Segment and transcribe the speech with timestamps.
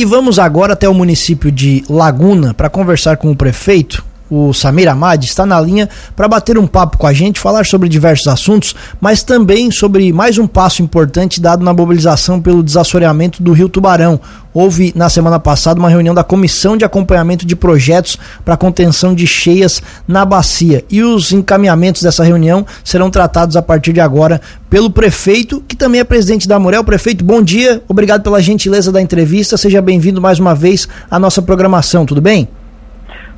[0.00, 4.88] E vamos agora até o município de Laguna para conversar com o prefeito, o Samir
[4.88, 8.74] Amad, está na linha para bater um papo com a gente, falar sobre diversos assuntos,
[9.00, 14.20] mas também sobre mais um passo importante dado na mobilização pelo desassoreamento do Rio Tubarão.
[14.52, 19.26] Houve na semana passada uma reunião da Comissão de Acompanhamento de Projetos para contenção de
[19.26, 20.84] cheias na bacia.
[20.90, 26.00] E os encaminhamentos dessa reunião serão tratados a partir de agora pelo prefeito, que também
[26.00, 26.82] é presidente da Murel.
[26.82, 29.56] Prefeito, bom dia, obrigado pela gentileza da entrevista.
[29.56, 32.48] Seja bem-vindo mais uma vez à nossa programação, tudo bem?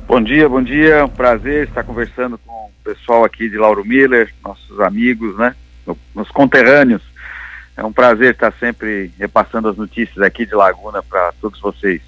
[0.05, 0.95] Bom dia, bom dia.
[0.95, 5.55] É um prazer estar conversando com o pessoal aqui de Lauro Miller, nossos amigos, né?
[6.13, 7.01] Nos conterrâneos.
[7.75, 12.01] É um prazer estar sempre repassando as notícias aqui de Laguna para todos vocês.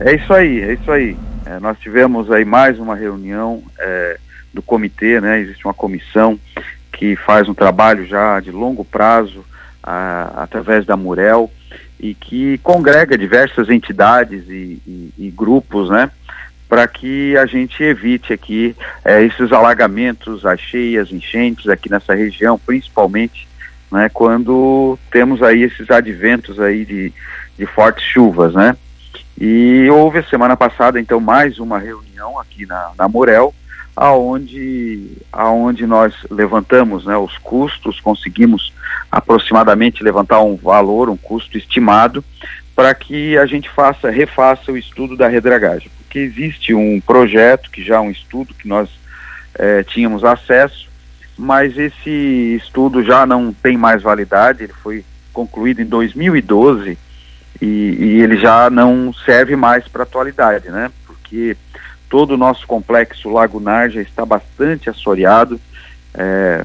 [0.00, 1.16] É isso aí, é isso aí.
[1.44, 4.18] É, nós tivemos aí mais uma reunião é,
[4.52, 5.38] do comitê, né?
[5.38, 6.40] Existe uma comissão
[6.90, 9.44] que faz um trabalho já de longo prazo
[9.82, 11.50] a, através da Murel
[12.00, 16.10] e que congrega diversas entidades e, e, e grupos, né?
[16.76, 22.58] Para que a gente evite aqui é, esses alagamentos, as cheias, enchentes aqui nessa região,
[22.58, 23.48] principalmente,
[23.90, 27.14] né, quando temos aí esses adventos aí de,
[27.58, 28.76] de fortes chuvas, né?
[29.40, 33.54] E houve a semana passada, então, mais uma reunião aqui na, na Morel,
[33.96, 38.70] aonde, aonde nós levantamos né, os custos, conseguimos
[39.10, 42.22] aproximadamente levantar um valor, um custo estimado,
[42.74, 47.84] para que a gente faça, refaça o estudo da redragagem que existe um projeto, que
[47.84, 48.88] já é um estudo que nós
[49.54, 50.88] é, tínhamos acesso,
[51.36, 56.96] mas esse estudo já não tem mais validade, ele foi concluído em 2012
[57.60, 60.90] e, e ele já não serve mais para a atualidade, né?
[61.06, 61.54] Porque
[62.08, 65.60] todo o nosso complexo lagunar já está bastante assoreado,
[66.14, 66.64] é,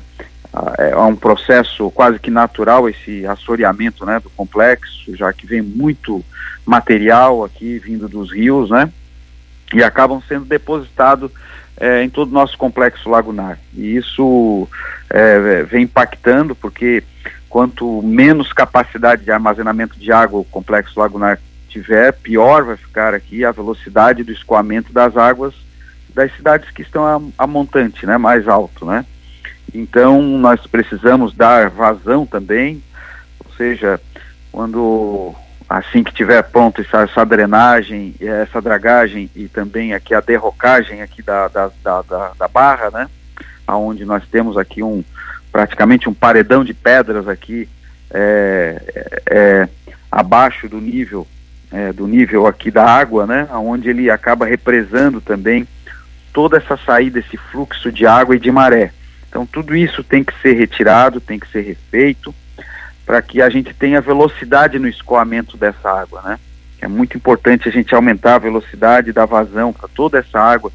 [0.78, 6.24] é um processo quase que natural esse assoreamento né, do complexo, já que vem muito
[6.66, 8.90] material aqui vindo dos rios, né?
[9.74, 11.32] E acabam sendo depositados
[11.78, 13.58] é, em todo o nosso complexo lagunar.
[13.74, 14.68] E isso
[15.10, 17.04] é, vem impactando, porque
[17.50, 23.46] quanto menos capacidade de armazenamento de água o complexo lagunar tiver, pior vai ficar aqui
[23.46, 25.54] a velocidade do escoamento das águas
[26.14, 29.06] das cidades que estão a, a montante, né, mais alto, né.
[29.74, 32.84] Então nós precisamos dar vazão também,
[33.46, 34.00] ou seja,
[34.52, 35.34] quando
[35.72, 41.22] assim que tiver pronto essa, essa drenagem, essa dragagem e também aqui a derrocagem aqui
[41.22, 43.10] da, da, da, da, da barra, né?
[43.66, 45.02] Onde nós temos aqui um
[45.50, 47.70] praticamente um paredão de pedras aqui
[48.10, 49.70] é, é,
[50.12, 51.26] abaixo do nível
[51.72, 53.48] é, do nível aqui da água, né?
[53.54, 55.66] Onde ele acaba represando também
[56.34, 58.92] toda essa saída, esse fluxo de água e de maré.
[59.30, 62.36] Então tudo isso tem que ser retirado, tem que ser refeito
[63.06, 66.40] para que a gente tenha velocidade no escoamento dessa água, né?
[66.80, 70.72] É muito importante a gente aumentar a velocidade da vazão para toda essa água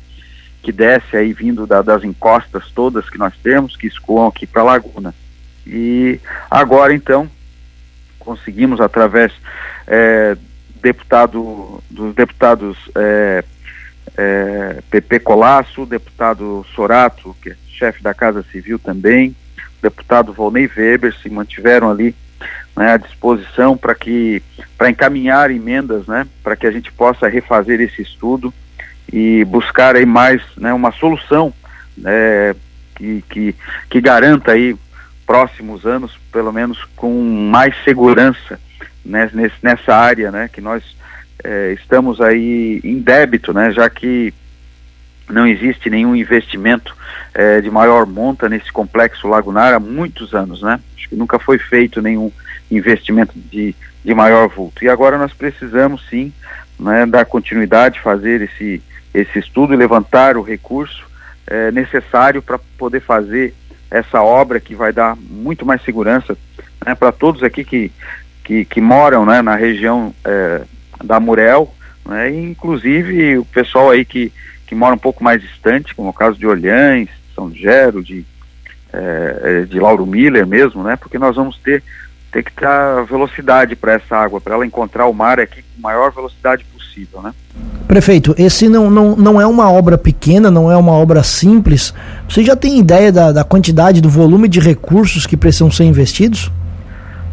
[0.63, 4.63] que desce aí vindo da, das encostas todas que nós temos, que escoam aqui para
[4.63, 5.15] a laguna.
[5.67, 6.21] E
[6.51, 7.29] agora então
[8.19, 9.33] conseguimos através
[9.87, 10.37] é,
[10.83, 13.45] deputado dos deputados é,
[14.17, 19.35] é, PP Colasso, deputado Sorato, que é chefe da Casa Civil também,
[19.87, 22.15] deputado Volney Weber se mantiveram ali
[22.77, 24.43] né, à disposição para que
[24.77, 28.53] para encaminhar emendas, né, para que a gente possa refazer esse estudo
[29.11, 31.53] e buscar aí mais, né, uma solução
[31.97, 32.55] né,
[32.95, 33.55] que, que,
[33.89, 34.77] que garanta aí
[35.27, 38.61] próximos anos, pelo menos com mais segurança
[39.05, 40.83] né, nesse, nessa área, né, que nós
[41.43, 44.35] é, estamos aí em débito, né, já que
[45.29, 46.97] não existe nenhum investimento
[47.35, 50.81] é, de maior monta nesse complexo lagunar há muitos anos, né?
[50.97, 52.31] Acho que nunca foi feito nenhum
[52.71, 54.85] investimento de, de maior vulto.
[54.85, 56.33] E agora nós precisamos sim
[56.79, 58.83] né, dar continuidade, fazer esse,
[59.13, 61.07] esse estudo e levantar o recurso
[61.47, 63.55] é, necessário para poder fazer
[63.91, 66.37] essa obra que vai dar muito mais segurança
[66.85, 67.93] né, para todos aqui que,
[68.45, 70.63] que, que moram né, na região é,
[71.05, 71.73] da Murel,
[72.05, 74.33] né, inclusive o pessoal aí que,
[74.67, 78.25] que mora um pouco mais distante, como é o caso de Olhães, São Gero, de,
[78.93, 81.83] é, de Lauro Miller mesmo, né, porque nós vamos ter
[82.33, 86.13] tem que dar velocidade para essa água, para ela encontrar o mar aqui com maior
[86.13, 87.33] velocidade possível, né?
[87.89, 91.95] Prefeito, esse não, não, não é uma obra pequena, não é uma obra simples.
[92.29, 96.53] Você já tem ideia da, da quantidade, do volume de recursos que precisam ser investidos?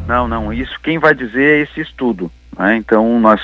[0.08, 0.54] Não, não.
[0.54, 2.32] Isso quem vai dizer é esse estudo.
[2.58, 2.78] Né?
[2.78, 3.42] Então nós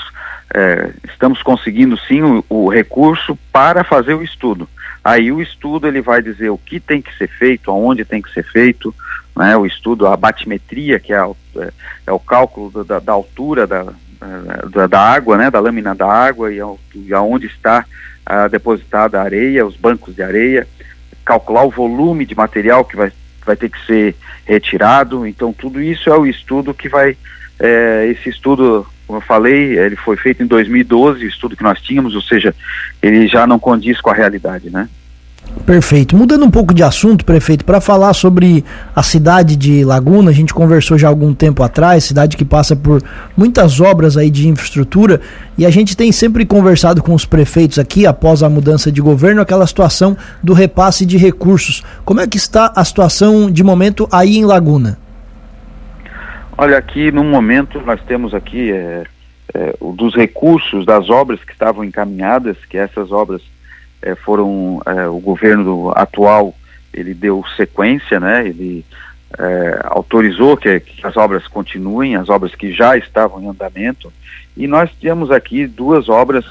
[0.53, 4.67] é, estamos conseguindo sim o, o, recurso para fazer o estudo.
[5.03, 8.33] Aí o estudo ele vai dizer o que tem que ser feito, aonde tem que
[8.33, 8.93] ser feito,
[9.35, 11.71] né, o estudo, a batimetria, que é, a, é,
[12.07, 13.85] é o cálculo da, da, altura da,
[14.69, 16.59] da, da, água, né, da lâmina da água e,
[16.95, 17.85] e aonde está
[18.29, 20.67] uh, depositada a areia, os bancos de areia,
[21.23, 23.11] calcular o volume de material que vai,
[23.45, 25.27] vai ter que ser retirado.
[25.27, 27.15] Então, tudo isso é o estudo que vai.
[27.59, 31.81] É, esse estudo, como eu falei, ele foi feito em 2012, o estudo que nós
[31.81, 32.53] tínhamos, ou seja,
[33.01, 34.87] ele já não condiz com a realidade, né?
[35.65, 36.15] Perfeito.
[36.15, 38.63] Mudando um pouco de assunto, prefeito, para falar sobre
[38.95, 42.75] a cidade de Laguna, a gente conversou já há algum tempo atrás, cidade que passa
[42.75, 43.01] por
[43.35, 45.19] muitas obras aí de infraestrutura,
[45.57, 49.41] e a gente tem sempre conversado com os prefeitos aqui, após a mudança de governo,
[49.41, 51.81] aquela situação do repasse de recursos.
[52.05, 54.99] Como é que está a situação de momento aí em Laguna?
[56.61, 59.05] Olha, aqui no momento nós temos aqui é,
[59.53, 63.41] é, dos recursos das obras que estavam encaminhadas, que essas obras
[64.01, 66.53] é, foram é, o governo atual
[66.93, 68.45] ele deu sequência, né?
[68.45, 68.85] Ele
[69.39, 74.11] é, autorizou que, que, as obras continuem, as obras que já estavam em andamento,
[74.57, 76.43] e nós temos aqui duas obras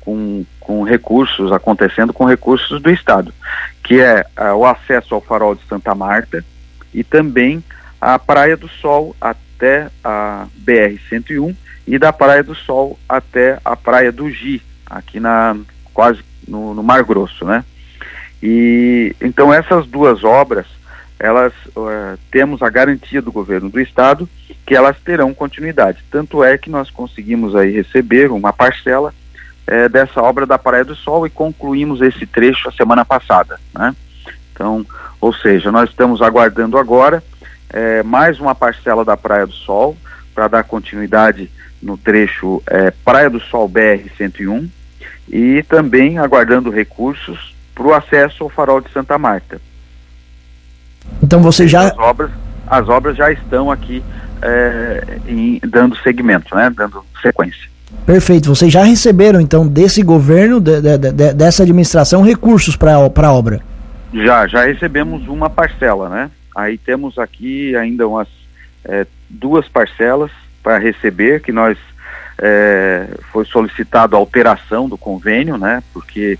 [0.00, 3.34] com, com recursos acontecendo com recursos do Estado,
[3.82, 4.24] que é
[4.56, 6.44] o acesso ao Farol de Santa Marta
[6.94, 7.64] e também
[8.00, 9.16] a Praia do Sol
[9.56, 11.56] até a BR 101
[11.86, 15.56] e da Praia do Sol até a Praia do Gi, aqui na
[15.94, 17.64] quase no, no Mar Grosso, né?
[18.42, 20.66] E então essas duas obras,
[21.18, 24.28] elas uh, temos a garantia do governo do estado
[24.66, 26.04] que elas terão continuidade.
[26.10, 29.14] Tanto é que nós conseguimos aí receber uma parcela
[29.66, 33.94] eh, dessa obra da Praia do Sol e concluímos esse trecho a semana passada, né?
[34.52, 34.84] Então,
[35.20, 37.22] ou seja, nós estamos aguardando agora
[37.72, 39.96] eh, mais uma parcela da Praia do Sol
[40.34, 41.50] para dar continuidade
[41.82, 44.68] no trecho eh, Praia do Sol BR 101
[45.28, 49.60] e também aguardando recursos para o acesso ao farol de Santa Marta.
[51.22, 51.88] Então você já.
[51.88, 52.30] As obras,
[52.66, 54.02] as obras já estão aqui
[54.42, 56.70] é, em, dando segmento, né?
[56.74, 57.68] Dando sequência.
[58.04, 58.48] Perfeito.
[58.54, 63.60] Vocês já receberam, então, desse governo, de, de, de, dessa administração, recursos para a obra?
[64.12, 66.30] Já, já recebemos uma parcela, né?
[66.56, 68.28] Aí temos aqui ainda umas
[68.82, 70.30] é, duas parcelas
[70.62, 71.76] para receber, que nós
[72.38, 76.38] é, foi solicitado a alteração do convênio, né, porque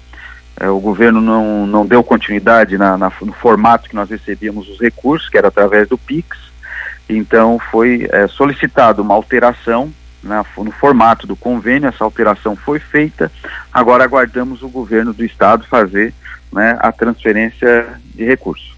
[0.59, 4.81] é, o governo não, não deu continuidade na, na, no formato que nós recebíamos os
[4.81, 6.27] recursos, que era através do PIX,
[7.11, 9.93] então foi é, solicitado uma alteração
[10.23, 13.31] na, no formato do convênio, essa alteração foi feita,
[13.71, 16.15] agora aguardamos o governo do estado fazer
[16.51, 18.75] né, a transferência de recursos.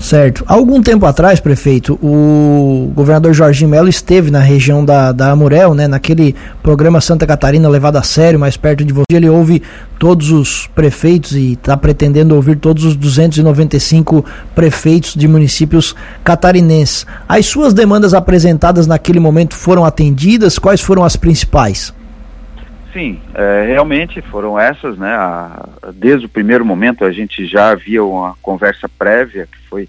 [0.00, 0.44] Certo.
[0.46, 5.74] Há algum tempo atrás, prefeito, o governador Jorginho Melo esteve na região da, da Amurel,
[5.74, 9.04] né, naquele programa Santa Catarina levado a sério, mais perto de você.
[9.10, 9.62] Ele ouve
[9.98, 14.24] todos os prefeitos e está pretendendo ouvir todos os 295
[14.54, 17.04] prefeitos de municípios catarinenses.
[17.28, 20.58] As suas demandas apresentadas naquele momento foram atendidas?
[20.58, 21.92] Quais foram as principais?
[22.92, 25.12] Sim, é, realmente foram essas, né?
[25.12, 29.88] A, desde o primeiro momento a gente já havia uma conversa prévia que foi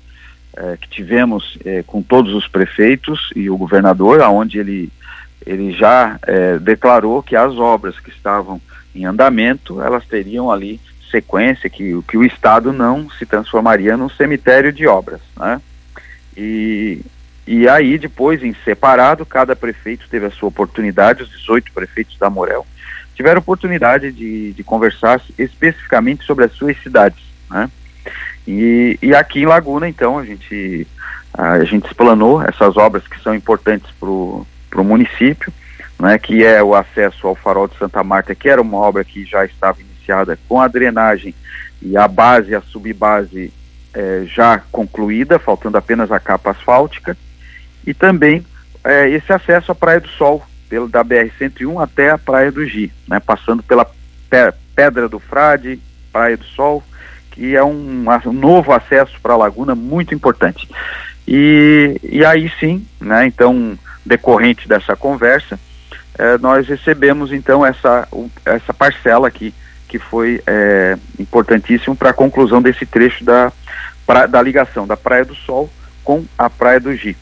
[0.58, 4.92] é, que tivemos é, com todos os prefeitos e o governador, aonde ele
[5.46, 8.62] ele já é, declarou que as obras que estavam
[8.94, 14.74] em andamento elas teriam ali sequência que que o estado não se transformaria num cemitério
[14.74, 15.62] de obras, né?
[16.36, 17.02] E
[17.52, 22.30] e aí depois em separado cada prefeito teve a sua oportunidade, os 18 prefeitos da
[22.30, 22.64] Morel
[23.16, 27.68] tiveram oportunidade de, de conversar especificamente sobre as suas cidades, né?
[28.48, 30.88] E, e aqui em Laguna, então, a gente,
[31.34, 34.46] a, gente explanou essas obras que são importantes para o
[34.84, 35.52] município,
[36.00, 39.26] né, que é o acesso ao farol de Santa Marta, que era uma obra que
[39.26, 41.34] já estava iniciada com a drenagem
[41.82, 43.52] e a base, a subbase
[43.92, 47.18] é, já concluída, faltando apenas a capa asfáltica,
[47.86, 48.46] e também
[48.84, 52.92] é, esse acesso à Praia do Sol, pelo da BR-101 até a Praia do Gi,
[53.08, 55.80] né, passando pela pe Pedra do Frade,
[56.14, 56.82] Praia do Sol,
[57.32, 60.70] que é um, um novo acesso para a laguna muito importante.
[61.28, 65.60] E, e aí sim, né, então, decorrente dessa conversa,
[66.18, 68.08] eh, nós recebemos então essa,
[68.46, 69.54] essa parcela aqui,
[69.88, 73.52] que foi é, importantíssimo para a conclusão desse trecho da,
[74.06, 75.70] pra, da ligação da Praia do Sol
[76.04, 77.18] com a Praia do Gi.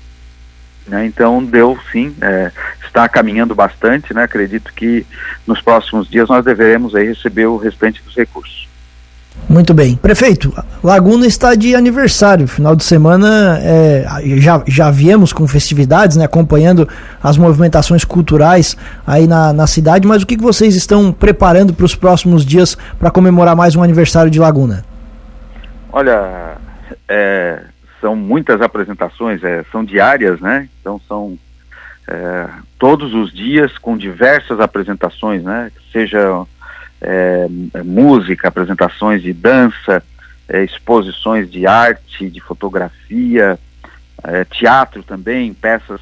[0.88, 1.06] Né?
[1.06, 2.52] Então deu sim, é,
[2.86, 4.24] está caminhando bastante, né?
[4.24, 5.06] acredito que
[5.46, 8.68] nos próximos dias nós deveremos aí receber o restante dos recursos.
[9.48, 9.96] Muito bem.
[9.96, 10.52] Prefeito,
[10.84, 12.48] Laguna está de aniversário.
[12.48, 14.06] Final de semana é,
[14.38, 16.88] já, já viemos com festividades, né, acompanhando
[17.24, 18.76] as movimentações culturais
[19.06, 22.78] aí na, na cidade, mas o que, que vocês estão preparando para os próximos dias
[23.00, 24.84] para comemorar mais um aniversário de Laguna?
[25.94, 26.58] Olha,
[27.08, 27.62] é,
[28.08, 30.70] são muitas apresentações, é, são diárias, né?
[30.80, 31.38] Então são
[32.08, 32.48] é,
[32.80, 35.70] todos os dias com diversas apresentações, né?
[35.92, 36.46] Seja
[37.02, 40.02] é, é música, apresentações de dança,
[40.48, 43.60] é, exposições de arte, de fotografia,
[44.24, 46.00] é, teatro também, peças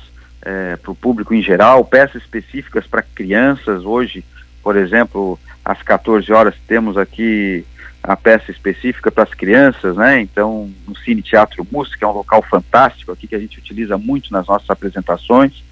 [0.80, 3.84] para o público em geral, peças específicas para crianças.
[3.84, 4.24] Hoje,
[4.62, 7.66] por exemplo, às 14 horas temos aqui
[8.08, 10.22] a peça específica para as crianças, né?
[10.22, 14.32] Então, no Cine Teatro Música é um local fantástico aqui que a gente utiliza muito
[14.32, 15.64] nas nossas apresentações.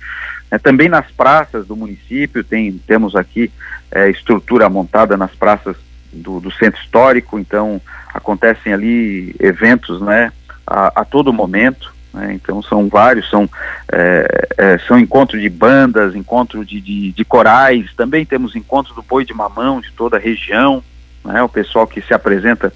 [0.49, 3.51] É, também nas praças do município tem, temos aqui
[3.91, 5.75] é, estrutura montada nas praças
[6.11, 7.79] do, do, centro histórico, então
[8.13, 10.31] acontecem ali eventos, né?
[10.65, 11.93] A, a todo momento.
[12.13, 12.33] Né?
[12.33, 13.47] Então são vários, são,
[13.91, 19.01] é, é, são encontros de bandas, encontro de, de, de, corais, também temos encontros do
[19.01, 20.83] boi de mamão de toda a região,
[21.23, 21.41] né?
[21.41, 22.73] o pessoal que se apresenta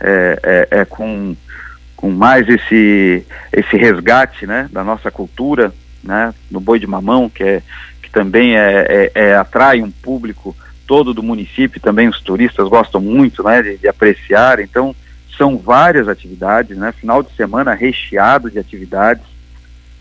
[0.00, 1.36] é, é, é com,
[1.96, 4.68] com mais esse, esse resgate né?
[4.72, 6.34] da nossa cultura, né?
[6.50, 7.62] no boi de mamão, que, é,
[8.02, 10.56] que também é, é, é, atrai um público
[10.86, 13.62] todo do município, também os turistas gostam muito né?
[13.62, 14.94] de, de apreciar, então
[15.40, 16.92] são várias atividades, né?
[16.92, 19.24] Final de semana recheado de atividades,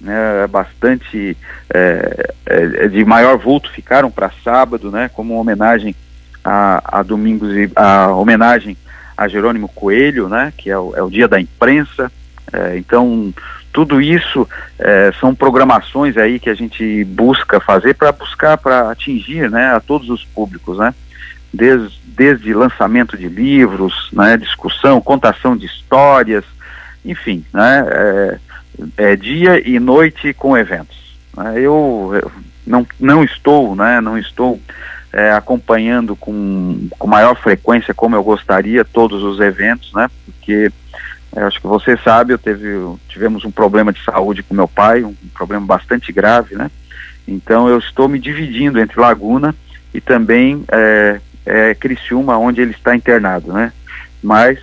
[0.02, 0.46] né?
[0.48, 1.38] Bastante
[1.74, 5.08] é, é, de maior vulto ficaram para sábado, né?
[5.08, 5.96] Como homenagem
[6.44, 8.78] a, a Domingos e a homenagem
[9.18, 10.54] a Jerônimo Coelho, né?
[10.58, 12.12] Que é o, é o dia da imprensa.
[12.52, 13.34] É, então
[13.72, 19.50] tudo isso é, são programações aí que a gente busca fazer para buscar para atingir,
[19.50, 19.74] né?
[19.74, 20.94] A todos os públicos, né?
[21.54, 26.44] Desde desde lançamento de livros, né, discussão, contação de histórias,
[27.06, 28.40] enfim, né, é,
[28.98, 30.98] é dia e noite com eventos.
[31.38, 31.54] Né.
[31.56, 32.30] Eu, eu,
[32.68, 34.60] não, não estou, né, não estou
[35.14, 40.72] é, acompanhando com, com maior frequência como eu gostaria todos os eventos, né, porque
[41.36, 42.68] é, acho que você sabe, eu teve,
[43.08, 46.70] tivemos um problema de saúde com meu pai, um problema bastante grave, né,
[47.28, 49.56] então eu estou me dividindo entre Laguna
[49.94, 53.74] e também é, é, Criciúma, onde ele está internado, né?
[54.22, 54.60] Mas,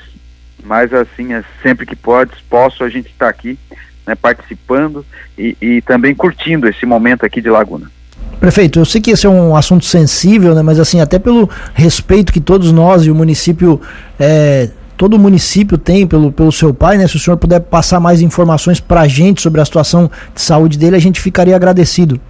[0.62, 3.58] mas assim, é, sempre que pode, posso, a gente está aqui,
[4.06, 5.04] né, participando
[5.36, 7.90] e, e também curtindo esse momento aqui de Laguna.
[8.40, 12.32] Prefeito, eu sei que esse é um assunto sensível, né, mas assim, até pelo respeito
[12.32, 13.80] que todos nós e o município,
[14.18, 17.98] é, todo o município tem pelo, pelo seu pai, né, se o senhor puder passar
[17.98, 22.20] mais informações para a gente sobre a situação de saúde dele, a gente ficaria agradecido.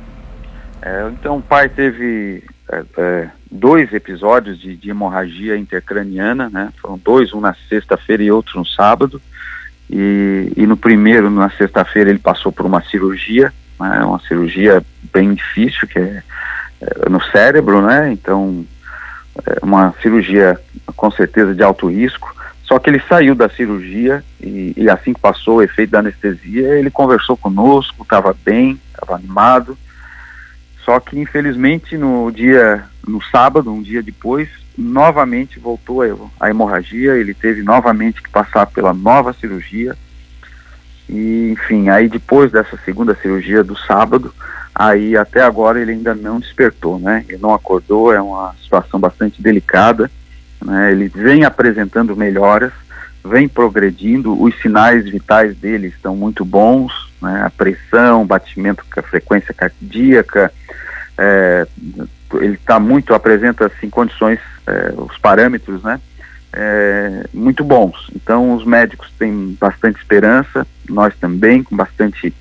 [0.80, 6.72] É, então, o pai teve é, é, dois episódios de, de, hemorragia intercraniana, né?
[6.80, 9.20] Foram dois, um na sexta-feira e outro no sábado.
[9.90, 14.04] E, e no primeiro, na sexta-feira, ele passou por uma cirurgia, né?
[14.04, 16.23] uma cirurgia bem difícil, que é,
[16.80, 18.12] é no cérebro, né?
[18.12, 18.64] Então,
[19.45, 20.59] é uma cirurgia
[20.95, 22.35] com certeza de alto risco.
[22.64, 26.78] Só que ele saiu da cirurgia e, e assim que passou o efeito da anestesia,
[26.78, 29.78] ele conversou conosco, estava bem, estava animado
[30.87, 36.00] só que infelizmente no dia, no sábado, um dia depois, novamente voltou
[36.38, 39.97] a, hemorragia, ele teve novamente que passar pela nova cirurgia.
[41.08, 44.34] E enfim, aí depois dessa segunda cirurgia do sábado,
[44.75, 47.25] aí até agora ele ainda não despertou, né?
[47.28, 50.10] Ele não acordou, é uma situação bastante delicada,
[50.64, 50.90] né?
[50.92, 52.72] Ele vem apresentando melhoras,
[53.25, 57.42] vem progredindo, os sinais vitais dele estão muito bons, né?
[57.44, 60.52] A pressão, batimento, a frequência cardíaca,
[61.16, 61.66] é,
[62.34, 66.00] ele está muito, apresenta assim condições, é, os parâmetros, né?
[66.58, 68.10] É, muito bons.
[68.14, 72.32] Então os médicos têm bastante esperança, nós também, com bastante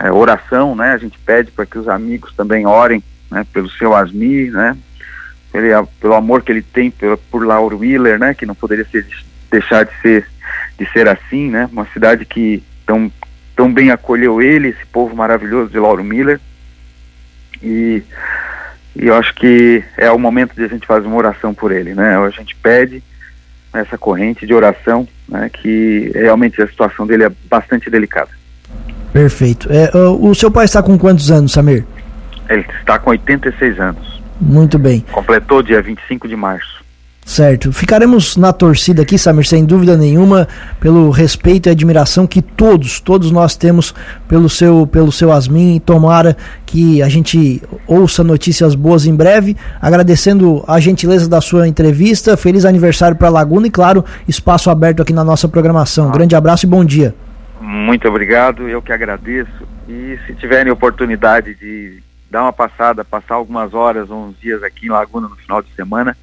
[0.00, 0.92] é, oração, né?
[0.92, 3.46] A gente pede para que os amigos também orem, né?
[3.52, 4.74] Pelo seu Asmi, né?
[5.52, 8.32] Pelo, pelo amor que ele tem por, por Lauro Wheeler, né?
[8.32, 9.06] Que não poderia ser,
[9.50, 10.26] deixar de ser,
[10.78, 11.68] de ser assim, né?
[11.70, 13.12] Uma cidade que tão,
[13.54, 16.40] tão bem acolheu ele, esse povo maravilhoso de Lauro Miller
[17.62, 18.02] e,
[18.96, 21.94] e eu acho que é o momento de a gente fazer uma oração por ele,
[21.94, 22.16] né?
[22.16, 23.02] A gente pede
[23.80, 25.50] essa corrente de oração, né?
[25.52, 28.30] Que realmente a situação dele é bastante delicada.
[29.12, 29.68] Perfeito.
[29.70, 31.84] É, o seu pai está com quantos anos, Samir?
[32.48, 34.22] Ele está com 86 anos.
[34.40, 35.04] Muito bem.
[35.12, 36.73] Completou dia 25 de março.
[37.24, 37.72] Certo.
[37.72, 40.46] Ficaremos na torcida aqui, Samir, sem dúvida nenhuma,
[40.78, 43.94] pelo respeito e admiração que todos, todos nós temos
[44.28, 45.80] pelo seu, pelo seu Asmin.
[45.80, 49.56] Tomara que a gente ouça notícias boas em breve.
[49.80, 52.36] Agradecendo a gentileza da sua entrevista.
[52.36, 56.10] Feliz aniversário para Laguna e, claro, espaço aberto aqui na nossa programação.
[56.10, 57.14] Grande abraço e bom dia.
[57.58, 59.66] Muito obrigado, eu que agradeço.
[59.88, 64.90] E se tiverem oportunidade de dar uma passada, passar algumas horas, uns dias aqui em
[64.90, 66.14] Laguna no final de semana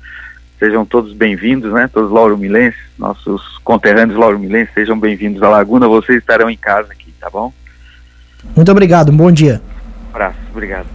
[0.61, 1.89] Sejam todos bem-vindos, né?
[1.91, 5.87] Todos lauromilenses, nossos conterrâneos lauromilenses, sejam bem-vindos à Laguna.
[5.87, 7.51] Vocês estarão em casa aqui, tá bom?
[8.55, 9.59] Muito obrigado, um bom dia.
[10.13, 10.85] abraço, obrigado.